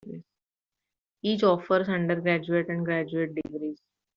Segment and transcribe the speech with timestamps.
[1.21, 3.77] Each offers undergraduate and graduate degrees.